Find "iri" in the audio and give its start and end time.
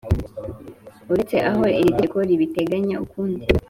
1.79-1.91